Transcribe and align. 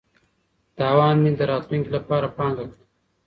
تاوان 0.77 1.15
مې 1.23 1.31
د 1.39 1.41
راتلونکي 1.51 1.89
لپاره 1.97 2.27
پانګه 2.37 2.65
کړه. 2.71 2.83